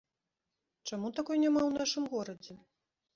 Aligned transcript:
Чаму 0.87 1.11
такой 1.19 1.37
няма 1.43 1.61
ў 1.65 1.71
нашым 1.83 2.03
горадзе? 2.15 2.57